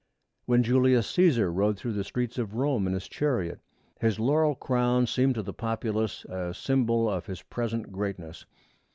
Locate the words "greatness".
7.91-8.47